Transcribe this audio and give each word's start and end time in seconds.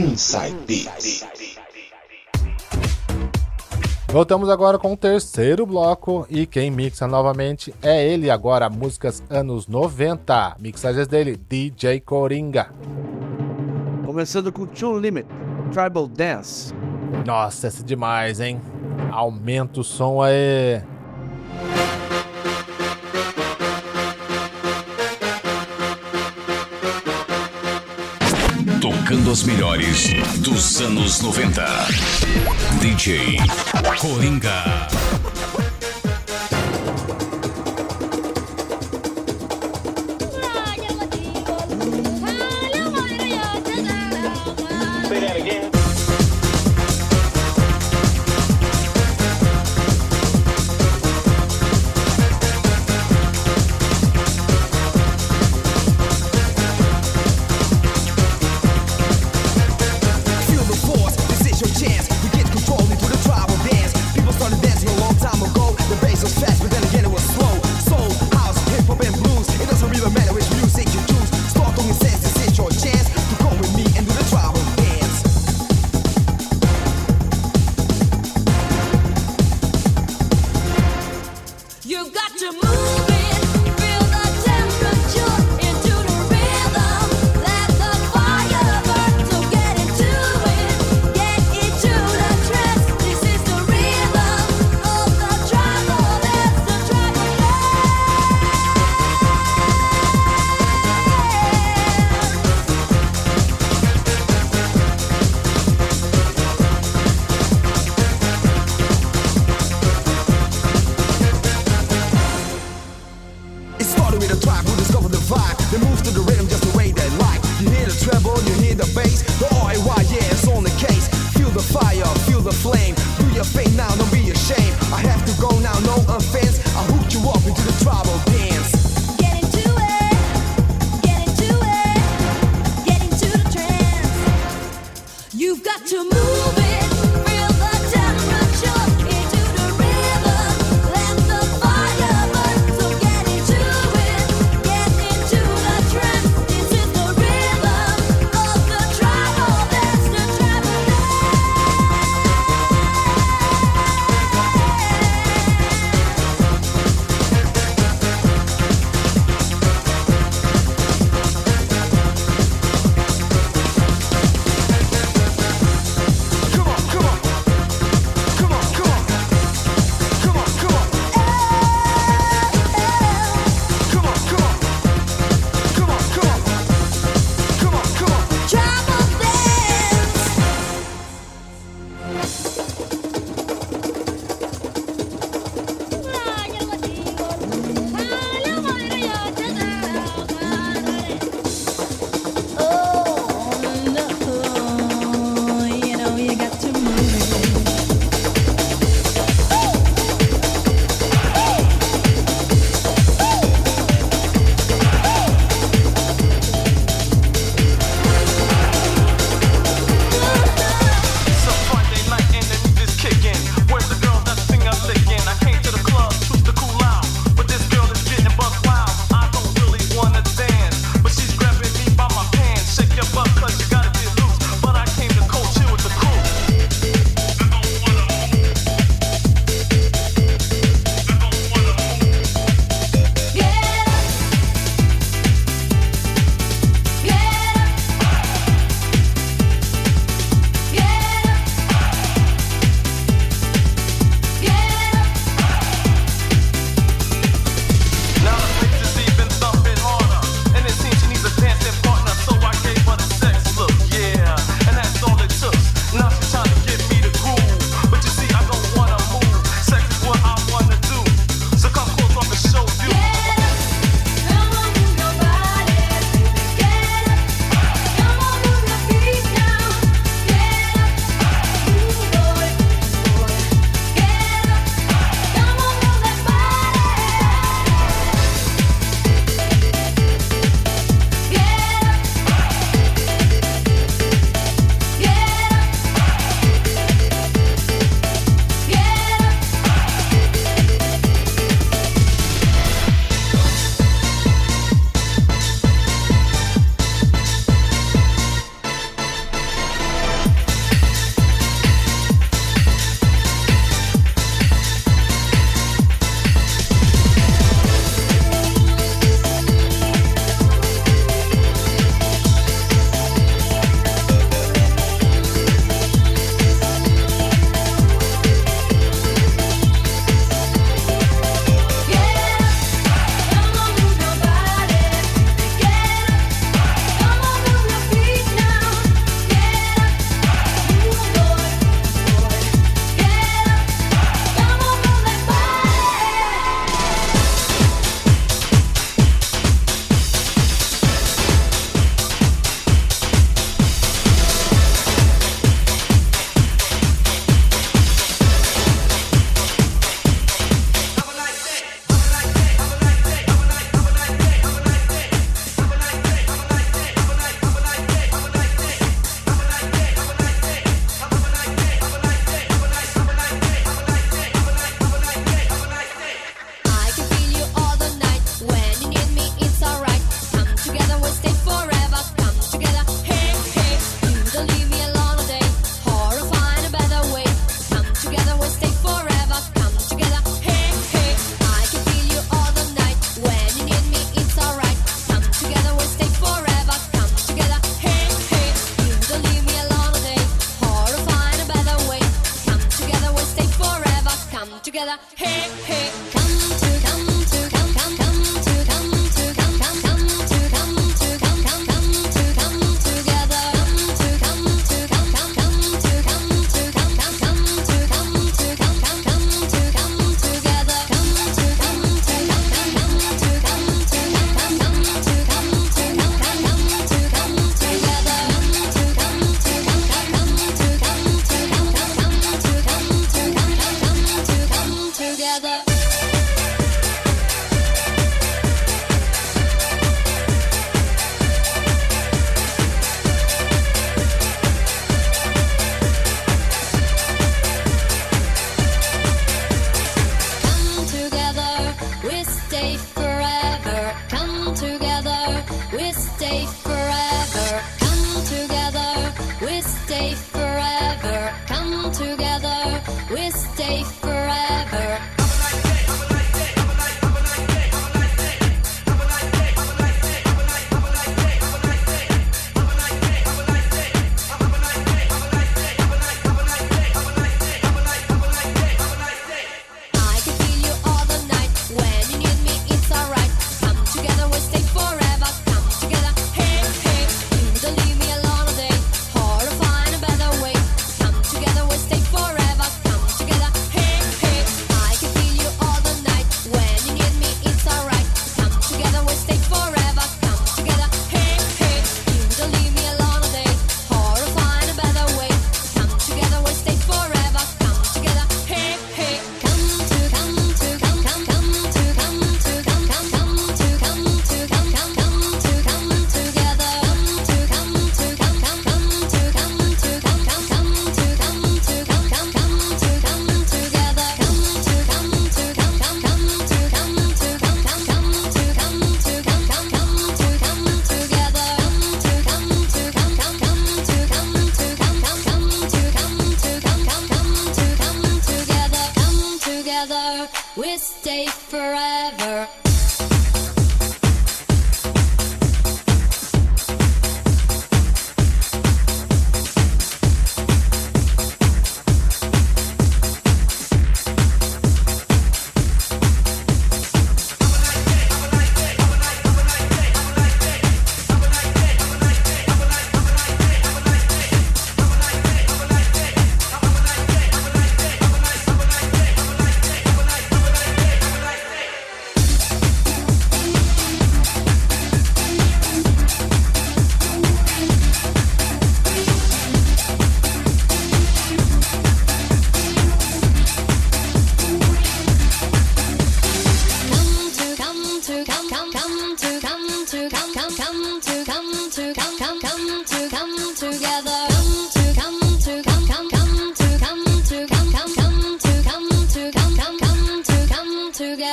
Inside 0.00 0.56
Beats. 0.66 1.26
Voltamos 4.08 4.48
agora 4.48 4.78
com 4.78 4.94
o 4.94 4.96
terceiro 4.96 5.66
bloco 5.66 6.26
e 6.30 6.46
quem 6.46 6.70
mixa 6.70 7.06
novamente 7.06 7.74
é 7.82 8.08
ele 8.08 8.30
agora, 8.30 8.70
músicas 8.70 9.22
anos 9.28 9.66
90. 9.66 10.56
Mixagens 10.58 11.06
dele, 11.06 11.36
DJ 11.36 12.00
Coringa. 12.00 12.72
Começando 14.06 14.50
com 14.50 14.64
Tune 14.64 15.00
Limit, 15.00 15.28
Tribal 15.70 16.08
Dance. 16.08 16.72
Nossa, 17.26 17.68
esse 17.68 17.82
é 17.82 17.84
demais, 17.84 18.40
hein? 18.40 18.58
Aumenta 19.12 19.80
o 19.80 19.84
som 19.84 20.22
aí. 20.22 20.82
Tocando 28.80 29.30
as 29.30 29.42
melhores 29.44 30.08
dos 30.38 30.80
anos 30.80 31.20
90. 31.22 31.64
DJ 32.80 33.38
Coringa. 33.98 35.19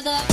together. 0.00 0.31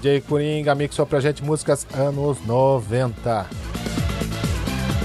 DJ 0.00 0.22
Coringa 0.22 0.74
mixou 0.74 1.04
pra 1.04 1.20
gente 1.20 1.44
músicas 1.44 1.86
anos 1.94 2.38
90. 2.46 3.46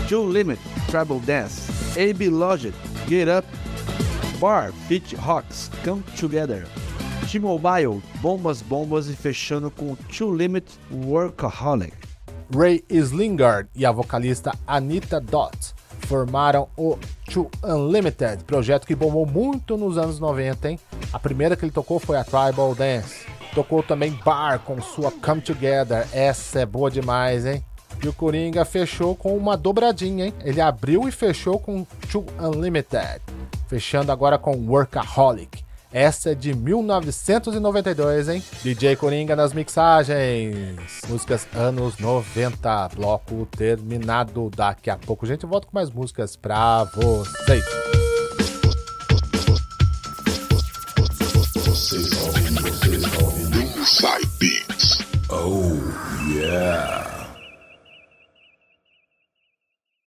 Joe 0.07 0.31
Limit, 0.31 0.61
Tribal 0.87 1.19
Dance, 1.19 1.69
AB 1.99 2.29
Logic, 2.29 2.73
Get 3.09 3.27
Up, 3.27 3.45
Bar, 4.39 4.71
Fit 4.87 5.17
Hawks, 5.17 5.69
Come 5.83 6.01
Together, 6.17 6.65
T-Mobile, 7.29 8.01
Bombas 8.21 8.61
Bombas 8.61 9.09
e 9.09 9.15
fechando 9.17 9.69
com 9.69 9.95
Two 9.95 10.33
Limit, 10.33 10.79
Workaholic. 10.89 11.93
Ray 12.55 12.81
Slingard 12.89 13.67
e 13.75 13.85
a 13.85 13.91
vocalista 13.91 14.53
Anita 14.65 15.19
Dot 15.19 15.75
formaram 16.05 16.69
o 16.77 16.97
To 17.31 17.49
Unlimited, 17.63 18.45
projeto 18.45 18.87
que 18.87 18.95
bombou 18.95 19.25
muito 19.25 19.75
nos 19.75 19.97
anos 19.97 20.19
90, 20.19 20.69
hein? 20.69 20.79
A 21.11 21.19
primeira 21.19 21.57
que 21.57 21.65
ele 21.65 21.71
tocou 21.71 21.99
foi 21.99 22.15
a 22.17 22.23
Tribal 22.23 22.73
Dance. 22.75 23.34
Tocou 23.55 23.81
também 23.81 24.11
Bar 24.11 24.59
com 24.59 24.81
sua 24.81 25.09
Come 25.09 25.39
Together, 25.39 26.05
essa 26.11 26.59
é 26.59 26.65
boa 26.65 26.91
demais, 26.91 27.45
hein? 27.45 27.63
E 28.03 28.07
o 28.09 28.11
Coringa 28.11 28.65
fechou 28.65 29.15
com 29.15 29.35
uma 29.37 29.55
dobradinha, 29.55 30.25
hein? 30.25 30.33
Ele 30.43 30.59
abriu 30.59 31.07
e 31.07 31.11
fechou 31.11 31.57
com 31.57 31.85
To 32.11 32.25
Unlimited, 32.37 33.21
fechando 33.69 34.11
agora 34.11 34.37
com 34.37 34.51
Workaholic. 34.67 35.63
Essa 35.89 36.31
é 36.31 36.35
de 36.35 36.53
1992, 36.53 38.27
hein? 38.27 38.43
DJ 38.61 38.97
Coringa 38.97 39.37
nas 39.37 39.53
mixagens. 39.53 40.99
Músicas 41.07 41.47
anos 41.55 41.97
90. 41.97 42.89
Bloco 42.93 43.45
terminado. 43.45 44.51
Daqui 44.53 44.89
a 44.89 44.97
pouco 44.97 45.25
gente 45.25 45.45
volta 45.45 45.67
com 45.67 45.77
mais 45.77 45.89
músicas 45.89 46.35
pra 46.35 46.83
vocês. 46.83 47.63